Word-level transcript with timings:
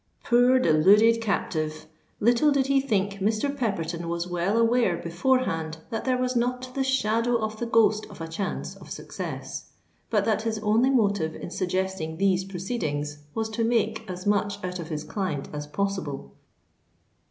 Poor, 0.23 0.57
deluded 0.57 1.21
captive! 1.21 1.85
Little 2.19 2.51
did 2.51 2.65
he 2.65 2.81
think 2.81 3.19
Mr. 3.19 3.55
Pepperton 3.55 4.07
was 4.09 4.25
well 4.27 4.57
aware 4.57 4.97
beforehand 4.97 5.77
that 5.91 6.05
there 6.05 6.17
was 6.17 6.35
not 6.35 6.73
the 6.73 6.83
shadow 6.83 7.35
of 7.39 7.59
the 7.59 7.67
ghost 7.67 8.07
of 8.09 8.19
a 8.19 8.27
chance 8.27 8.73
of 8.75 8.89
success; 8.89 9.65
but 10.09 10.25
that 10.25 10.41
his 10.41 10.57
only 10.63 10.89
motive 10.89 11.35
in 11.35 11.51
suggesting 11.51 12.17
these 12.17 12.43
proceedings 12.43 13.19
was 13.35 13.47
to 13.49 13.63
make 13.63 14.03
as 14.09 14.25
much 14.25 14.57
out 14.63 14.79
of 14.79 14.89
his 14.89 15.03
client 15.03 15.49
as 15.53 15.67
possible. 15.67 16.31